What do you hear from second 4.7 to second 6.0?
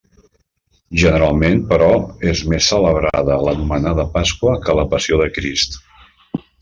la passió de Crist.